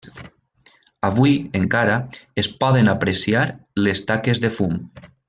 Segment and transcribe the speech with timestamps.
[1.09, 1.97] Avui, encara,
[2.45, 3.45] es poden apreciar
[3.89, 4.81] les taques de fum.